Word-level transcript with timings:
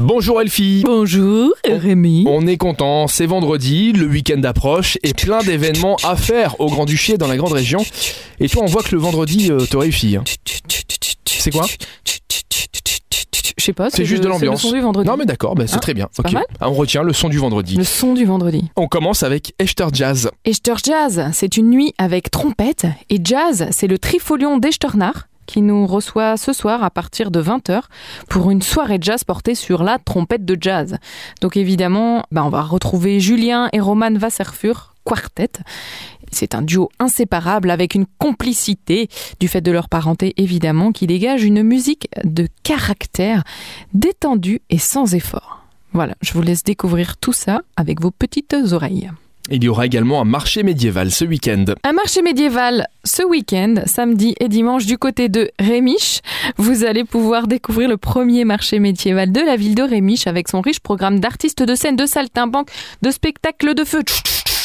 Bonjour 0.00 0.42
Elfie 0.42 0.82
Bonjour 0.84 1.54
Rémi. 1.66 2.26
On 2.28 2.46
est 2.46 2.58
content, 2.58 3.06
c'est 3.06 3.24
vendredi, 3.24 3.92
le 3.92 4.04
week-end 4.06 4.42
approche 4.44 4.98
et 5.02 5.14
plein 5.14 5.38
d'événements 5.42 5.96
à 6.04 6.16
faire 6.16 6.60
au 6.60 6.66
Grand-Duché 6.66 7.14
et 7.14 7.16
dans 7.16 7.26
la 7.28 7.38
grande 7.38 7.52
région. 7.52 7.82
Et 8.38 8.46
toi 8.50 8.62
on 8.64 8.66
voit 8.66 8.82
que 8.82 8.94
le 8.94 9.00
vendredi 9.00 9.50
euh, 9.50 9.64
te 9.64 9.74
réussit. 9.78 10.16
hein. 10.16 10.24
C'est 11.24 11.50
quoi? 11.50 11.64
Je 13.58 13.64
sais 13.64 13.72
pas, 13.72 13.88
C'est 13.88 14.04
juste 14.04 14.18
le- 14.18 14.24
de 14.24 14.28
l'ambiance. 14.28 14.60
C'est 14.60 14.66
le 14.66 14.70
son 14.72 14.76
du 14.76 14.82
vendredi. 14.82 15.08
Non 15.08 15.16
mais 15.16 15.24
d'accord, 15.24 15.54
bah, 15.54 15.66
c'est 15.66 15.76
Hein, 15.76 15.78
très 15.78 15.94
bien. 15.94 16.08
c'est 16.12 16.22
pas 16.22 16.28
Ok. 16.28 16.34
mal. 16.34 16.44
Ah, 16.60 16.68
on 16.68 16.74
retient 16.74 17.02
le 17.02 17.14
son 17.14 17.30
du 17.30 17.38
vendredi. 17.38 17.76
Le 17.76 17.84
son 17.84 18.12
du 18.12 18.26
vendredi. 18.26 18.64
On 18.76 18.88
commence 18.88 19.22
avec 19.22 19.54
Echter 19.58 19.86
Jazz. 19.94 20.30
Echter 20.44 20.74
Jazz, 20.84 21.30
c'est 21.32 21.56
une 21.56 21.70
nuit 21.70 21.94
avec 21.96 22.30
trompette. 22.30 22.86
Et 23.08 23.18
jazz, 23.24 23.66
c'est 23.70 23.86
le 23.86 23.98
trifolion 23.98 24.58
d'Echternach 24.58 25.16
qui 25.46 25.62
nous 25.62 25.86
reçoit 25.86 26.36
ce 26.36 26.52
soir 26.52 26.82
à 26.84 26.90
partir 26.90 27.30
de 27.30 27.42
20h 27.42 27.82
pour 28.28 28.50
une 28.50 28.62
soirée 28.62 28.98
jazz 29.00 29.24
portée 29.24 29.54
sur 29.54 29.82
la 29.82 29.98
trompette 29.98 30.44
de 30.44 30.56
jazz. 30.60 30.98
Donc 31.40 31.56
évidemment, 31.56 32.24
bah, 32.30 32.44
on 32.44 32.50
va 32.50 32.62
retrouver 32.62 33.20
Julien 33.20 33.68
et 33.72 33.80
Roman 33.80 34.14
Wasserfur, 34.14 34.94
quartet. 35.04 35.52
C'est 36.32 36.54
un 36.54 36.62
duo 36.62 36.90
inséparable 36.98 37.70
avec 37.70 37.94
une 37.94 38.06
complicité 38.18 39.08
du 39.40 39.48
fait 39.48 39.60
de 39.60 39.70
leur 39.70 39.88
parenté 39.88 40.34
évidemment 40.36 40.92
qui 40.92 41.06
dégage 41.06 41.44
une 41.44 41.62
musique 41.62 42.08
de 42.24 42.48
caractère 42.62 43.44
détendue 43.94 44.60
et 44.70 44.78
sans 44.78 45.14
effort. 45.14 45.62
Voilà, 45.92 46.14
je 46.20 46.32
vous 46.32 46.42
laisse 46.42 46.64
découvrir 46.64 47.16
tout 47.16 47.32
ça 47.32 47.62
avec 47.76 48.02
vos 48.02 48.10
petites 48.10 48.54
oreilles. 48.72 49.10
Il 49.50 49.62
y 49.62 49.68
aura 49.68 49.86
également 49.86 50.20
un 50.20 50.24
marché 50.24 50.62
médiéval 50.64 51.10
ce 51.12 51.24
week-end. 51.24 51.64
Un 51.84 51.92
marché 51.92 52.20
médiéval 52.20 52.88
ce 53.04 53.22
week-end, 53.22 53.74
samedi 53.86 54.34
et 54.40 54.48
dimanche 54.48 54.86
du 54.86 54.98
côté 54.98 55.28
de 55.28 55.50
Rémiche. 55.60 56.20
Vous 56.56 56.84
allez 56.84 57.04
pouvoir 57.04 57.46
découvrir 57.46 57.88
le 57.88 57.96
premier 57.96 58.44
marché 58.44 58.80
médiéval 58.80 59.30
de 59.30 59.40
la 59.40 59.54
ville 59.56 59.76
de 59.76 59.82
Rémiche 59.82 60.26
avec 60.26 60.48
son 60.48 60.60
riche 60.60 60.80
programme 60.80 61.20
d'artistes 61.20 61.62
de 61.62 61.74
scène, 61.76 61.94
de 61.94 62.06
saltimbanques, 62.06 62.70
de 63.02 63.10
spectacles 63.12 63.74
de 63.74 63.84
feu. 63.84 64.02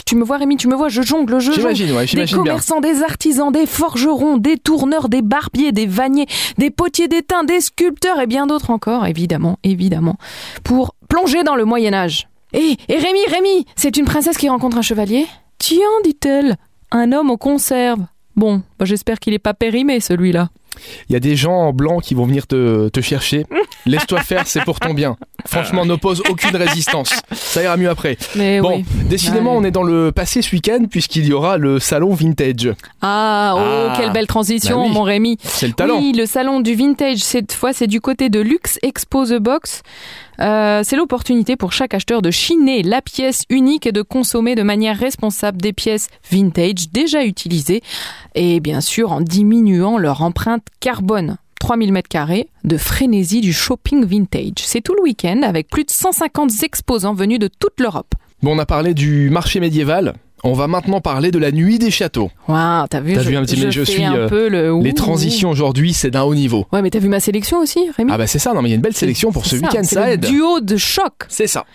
Tu 0.08 0.16
me 0.16 0.24
vois 0.24 0.38
Rémi, 0.38 0.58
tu 0.58 0.68
me 0.68 0.76
vois, 0.76 0.90
je 0.90 1.04
jongle, 1.04 1.40
je 1.40 1.52
jongle. 1.52 1.60
J'imagine, 1.76 1.92
ouais, 1.92 2.02
Des 2.02 2.08
j'imagine 2.08 2.38
bien. 2.38 2.44
commerçants, 2.44 2.82
des 2.82 3.04
artisans, 3.04 3.52
des 3.52 3.68
forgerons, 3.68 4.38
des 4.38 4.58
tourneurs, 4.58 5.10
des 5.10 5.22
barbiers, 5.22 5.72
des 5.72 5.86
vanniers, 5.86 6.26
des 6.58 6.70
potiers 6.72 7.08
d'étain, 7.08 7.44
des 7.44 7.62
sculpteurs 7.62 8.20
et 8.20 8.28
bien 8.28 8.48
d'autres 8.48 8.72
encore, 8.72 9.06
évidemment, 9.06 9.58
évidemment, 9.64 10.18
pour 10.64 10.96
plonger 11.08 11.44
dans 11.44 11.56
le 11.56 11.66
Moyen 11.66 11.94
Âge. 11.94 12.28
Et, 12.54 12.78
et 12.88 12.98
Rémi, 12.98 13.20
Rémi, 13.30 13.66
c'est 13.76 13.98
une 13.98 14.06
princesse 14.06 14.38
qui 14.38 14.50
rencontre 14.50 14.78
un 14.78 14.82
chevalier 14.82 15.26
Tiens, 15.58 15.78
dit-elle, 16.04 16.58
un 16.92 17.12
homme 17.12 17.30
aux 17.30 17.38
conserves. 17.38 18.06
Bon, 18.36 18.64
bah, 18.80 18.86
j'espère 18.86 19.20
qu'il 19.20 19.34
est 19.34 19.40
pas 19.40 19.54
périmé 19.54 20.00
celui-là. 20.00 20.50
Il 21.10 21.14
y 21.14 21.16
a 21.16 21.20
des 21.20 21.36
gens 21.36 21.54
en 21.54 21.74
blanc 21.74 22.00
qui 22.00 22.14
vont 22.14 22.26
venir 22.26 22.48
te, 22.48 22.90
te 22.90 23.02
chercher. 23.02 23.46
Laisse-toi 23.86 24.20
faire, 24.22 24.46
c'est 24.48 24.64
pour 24.64 24.80
ton 24.80 24.94
bien. 24.94 25.18
Franchement, 25.48 25.86
n'oppose 25.86 26.22
aucune 26.30 26.56
résistance. 26.56 27.14
Ça 27.32 27.64
ira 27.64 27.78
mieux 27.78 27.90
après. 27.90 28.18
Mais 28.36 28.62
Bon, 28.62 28.78
oui. 28.78 28.86
décidément, 29.10 29.54
Ouais. 29.54 29.58
on 29.62 29.64
est 29.64 29.72
dans 29.72 29.84
le 29.84 30.12
passé 30.12 30.42
ce 30.42 30.52
week-end 30.56 30.86
puisqu'il 30.90 31.26
y 31.26 31.34
aura 31.34 31.58
le 31.58 31.80
salon 31.80 32.14
vintage. 32.14 32.74
Ah, 33.02 33.54
oh, 33.56 33.60
Ah. 33.90 33.94
quelle 33.98 34.12
belle 34.12 34.28
transition, 34.28 34.82
Bah 34.82 34.88
oui. 34.88 34.94
mon 34.94 35.02
Rémi. 35.04 35.38
C'est 35.44 35.68
le 35.68 35.74
talent. 35.74 35.98
Oui, 35.98 36.14
le 36.16 36.26
salon 36.28 36.60
du 36.60 36.76
vintage, 36.76 37.18
cette 37.20 37.54
fois, 37.54 37.74
c'est 37.74 37.88
du 37.88 38.02
côté 38.02 38.30
de 38.30 38.40
Lux 38.40 38.78
Expo 38.84 39.26
The 39.26 39.40
Box. 39.40 39.82
Euh, 40.40 40.82
c'est 40.84 40.96
l'opportunité 40.96 41.56
pour 41.56 41.72
chaque 41.72 41.94
acheteur 41.94 42.22
de 42.22 42.32
chiner 42.32 42.82
la 42.84 43.02
pièce 43.02 43.44
unique 43.50 43.86
et 43.86 43.92
de 43.92 44.02
consommer 44.02 44.56
de 44.56 44.64
manière 44.64 44.98
responsable 44.98 45.62
des 45.62 45.74
pièces 45.74 46.08
vintage 46.32 46.90
déjà 46.92 47.24
utilisées 47.26 47.82
et 48.34 48.60
bien 48.60 48.82
sûr 48.82 49.12
en 49.12 49.22
diminuant 49.22 49.98
leur 49.98 50.22
empreinte 50.24 50.64
carbone. 50.80 51.38
3000 51.62 51.94
mètres 51.94 52.10
carrés 52.10 52.48
de 52.64 52.76
frénésie 52.76 53.40
du 53.40 53.54
shopping 53.54 54.04
vintage. 54.04 54.54
C'est 54.66 54.82
tout 54.82 54.96
le 54.96 55.04
week-end 55.04 55.42
avec 55.44 55.70
plus 55.70 55.84
de 55.84 55.92
150 55.92 56.64
exposants 56.64 57.14
venus 57.14 57.38
de 57.38 57.48
toute 57.48 57.80
l'Europe. 57.80 58.16
Bon, 58.42 58.56
on 58.56 58.60
a 58.60 58.66
parlé 58.66 58.96
du 58.96 59.30
marché 59.30 59.60
médiéval. 59.60 60.16
On 60.44 60.54
va 60.54 60.66
maintenant 60.66 61.02
parler 61.02 61.30
de 61.30 61.38
la 61.38 61.52
nuit 61.52 61.78
des 61.78 61.92
châteaux. 61.92 62.32
Waouh, 62.48 62.88
t'as 62.90 63.00
vu, 63.00 63.14
T'as 63.14 63.22
je, 63.22 63.30
vu 63.30 63.36
un 63.38 63.44
petit- 63.44 63.58
je 63.58 63.70
je 63.70 63.84
suis, 63.84 64.04
un 64.04 64.16
euh, 64.16 64.28
peu 64.28 64.50
le 64.50 64.76
Les 64.82 64.94
transitions 64.94 65.52
aujourd'hui, 65.52 65.94
c'est 65.94 66.10
d'un 66.10 66.24
haut 66.24 66.34
niveau. 66.34 66.66
Ouais, 66.74 66.82
mais 66.82 66.90
t'as 66.90 66.98
vu 66.98 67.10
ma 67.10 67.20
sélection 67.20 67.60
aussi, 67.60 67.80
Rémi? 67.96 68.10
Ah 68.12 68.18
bah 68.18 68.26
c'est 68.26 68.40
ça, 68.40 68.54
non 68.56 68.64
mais 68.64 68.70
il 68.70 68.72
y 68.72 68.74
a 68.74 68.78
une 68.78 68.82
belle 68.82 68.96
sélection 68.96 69.32
pour 69.32 69.46
ce 69.46 69.58
ça, 69.58 69.68
week-end, 69.68 69.82
c'est 69.84 69.94
ça 69.96 70.08
le 70.08 70.14
aide. 70.14 70.22
Duo 70.26 70.62
de 70.62 70.78
choc. 70.78 71.14
C'est 71.28 71.46
ça. 71.46 71.66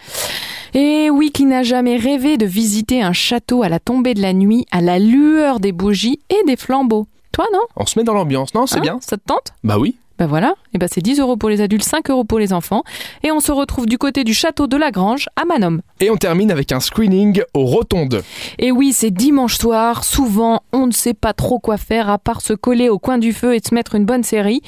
Et 0.75 1.11
oui, 1.11 1.31
qui 1.32 1.44
n'a 1.44 1.62
jamais 1.62 1.97
rêvé 1.97 2.38
de 2.38 2.44
visiter 2.44 3.03
un 3.03 3.12
château 3.12 3.62
à 3.62 3.69
la 3.69 3.78
tombée 3.78 4.15
de 4.15 4.21
la 4.21 4.32
nuit, 4.32 4.66
à 4.72 4.81
la 4.81 4.99
lueur 4.99 5.61
des 5.61 5.71
bougies 5.71 6.19
et 6.28 6.44
des 6.49 6.56
flambeaux 6.56 7.06
Toi, 7.37 7.45
non? 7.53 7.67
On 7.77 7.85
se 7.85 7.99
met 7.99 8.05
dans 8.05 8.15
l'ambiance, 8.15 8.55
non? 8.55 8.67
C'est 8.67 8.79
Hein 8.79 8.81
bien. 8.81 8.99
Ça 9.03 9.19
te 9.19 9.23
tente? 9.27 9.53
Bah 9.63 9.79
oui. 9.79 9.99
Ben 10.19 10.27
voilà, 10.27 10.54
et 10.72 10.78
ben 10.78 10.88
c'est 10.91 11.03
10 11.03 11.21
euros 11.21 11.37
pour 11.37 11.50
les 11.50 11.60
adultes, 11.60 11.84
5 11.84 12.09
euros 12.09 12.25
pour 12.25 12.38
les 12.38 12.54
enfants. 12.54 12.84
Et 13.22 13.31
on 13.31 13.41
se 13.41 13.53
retrouve 13.53 13.87
du 13.87 13.99
côté 13.99 14.25
du 14.25 14.32
château 14.32 14.66
de 14.66 14.77
la 14.77 14.91
Grange 14.91 15.28
à 15.37 15.44
Manom. 15.44 15.81
Et 16.00 16.10
on 16.10 16.16
termine 16.16 16.50
avec 16.50 16.72
un 16.72 16.81
screening 16.81 17.43
aux 17.53 17.65
rotondes. 17.65 18.22
Et 18.59 18.72
oui, 18.72 18.93
c'est 18.94 19.10
dimanche 19.10 19.59
soir. 19.59 20.05
Souvent, 20.05 20.62
on 20.72 20.87
ne 20.87 20.93
sait 20.93 21.15
pas 21.15 21.34
trop 21.34 21.59
quoi 21.59 21.76
faire 21.76 22.09
à 22.09 22.19
part 22.19 22.41
se 22.41 22.55
coller 22.55 22.88
au 22.88 22.99
coin 22.99 23.19
du 23.19 23.34
feu 23.34 23.55
et 23.55 23.60
se 23.66 23.75
mettre 23.75 23.94
une 23.94 24.06
bonne 24.06 24.22
série. 24.22 24.62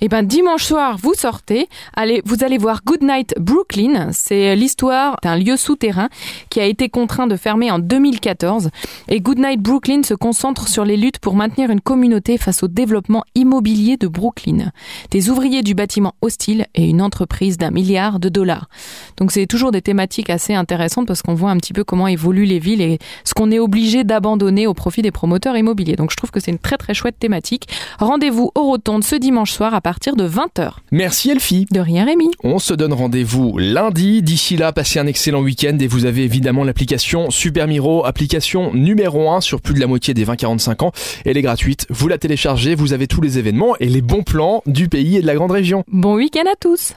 Et 0.00 0.08
ben 0.08 0.24
dimanche 0.24 0.64
soir, 0.64 0.96
vous 1.00 1.14
sortez, 1.14 1.68
allez, 1.94 2.22
vous 2.24 2.42
allez 2.42 2.58
voir 2.58 2.80
Goodnight 2.84 3.34
Brooklyn. 3.38 4.10
C'est 4.12 4.56
l'histoire 4.56 5.16
d'un 5.22 5.36
lieu 5.36 5.56
souterrain 5.56 6.08
qui 6.50 6.60
a 6.60 6.64
été 6.64 6.88
contraint 6.88 7.28
de 7.28 7.36
fermer 7.36 7.70
en 7.70 7.78
2014. 7.78 8.70
Et 9.08 9.20
Goodnight 9.20 9.60
Brooklyn 9.60 10.02
se 10.02 10.14
concentre 10.14 10.68
sur 10.68 10.84
les 10.84 10.96
luttes 10.96 11.18
pour 11.20 11.34
maintenir 11.34 11.70
une 11.70 11.80
communauté 11.80 12.36
face 12.36 12.62
au 12.62 12.68
développement 12.68 13.24
immobilier 13.34 13.96
de 13.96 14.08
Brooklyn. 14.08 14.72
Des 15.10 15.30
ouvriers 15.30 15.62
du 15.62 15.74
bâtiment 15.74 16.14
hostile 16.20 16.66
et 16.74 16.88
une 16.88 17.02
entreprise 17.02 17.56
d'un 17.58 17.70
milliard 17.70 18.18
de 18.20 18.28
dollars. 18.28 18.68
Donc 19.16 19.32
c'est 19.32 19.46
toujours 19.46 19.72
des 19.72 19.82
thématiques 19.82 20.30
assez 20.30 20.54
intéressantes 20.54 21.06
parce 21.06 21.22
qu'on 21.22 21.34
voit 21.34 21.50
un 21.50 21.56
petit 21.56 21.72
peu 21.72 21.84
comment 21.84 22.08
évoluent 22.08 22.44
les 22.44 22.58
villes 22.58 22.80
et 22.80 22.98
ce 23.24 23.34
qu'on 23.34 23.50
est 23.50 23.58
obligé 23.58 24.04
d'abandonner 24.04 24.66
au 24.66 24.74
profit 24.74 25.02
des 25.02 25.10
promoteurs 25.10 25.56
immobiliers. 25.56 25.96
Donc 25.96 26.10
je 26.10 26.16
trouve 26.16 26.30
que 26.30 26.40
c'est 26.40 26.50
une 26.50 26.58
très 26.58 26.76
très 26.76 26.94
chouette 26.94 27.18
thématique. 27.18 27.68
Rendez-vous 27.98 28.50
au 28.54 28.62
Rotonde 28.62 29.04
ce 29.04 29.16
dimanche 29.16 29.52
soir 29.52 29.74
à 29.74 29.80
partir 29.80 30.16
de 30.16 30.28
20h. 30.28 30.70
Merci 30.90 31.30
Elfie. 31.30 31.66
De 31.70 31.80
rien 31.80 32.04
Rémi. 32.04 32.30
On 32.44 32.58
se 32.58 32.74
donne 32.74 32.92
rendez-vous 32.92 33.58
lundi. 33.58 34.22
D'ici 34.22 34.56
là, 34.56 34.72
passez 34.72 34.98
un 34.98 35.06
excellent 35.06 35.40
week-end 35.40 35.76
et 35.80 35.86
vous 35.86 36.04
avez 36.04 36.22
évidemment 36.22 36.64
l'application 36.64 37.30
Super 37.30 37.66
Miro, 37.66 38.04
application 38.04 38.72
numéro 38.74 39.30
1 39.30 39.40
sur 39.40 39.60
plus 39.60 39.74
de 39.74 39.80
la 39.80 39.86
moitié 39.86 40.14
des 40.14 40.24
20-45 40.24 40.84
ans. 40.84 40.92
Elle 41.24 41.36
est 41.36 41.42
gratuite. 41.42 41.86
Vous 41.90 42.08
la 42.08 42.18
téléchargez, 42.18 42.74
vous 42.74 42.92
avez 42.92 43.06
tous 43.06 43.20
les 43.20 43.38
événements 43.38 43.76
et 43.80 43.86
les 43.86 44.02
bons 44.02 44.22
plans 44.22 44.62
du 44.78 44.88
pays 44.88 45.16
et 45.16 45.22
de 45.22 45.26
la 45.26 45.34
grande 45.34 45.50
région. 45.50 45.82
Bon 45.88 46.14
week-end 46.14 46.44
à 46.50 46.54
tous 46.54 46.94